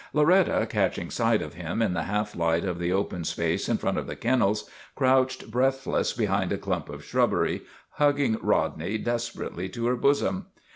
[0.13, 3.99] Loretta, catching sight of him in the half light of the open space in front
[3.99, 9.95] of the kennels, crouched breathless behind a clump of shrubbery, hugging Rodney desperately to her
[9.95, 10.47] bosom.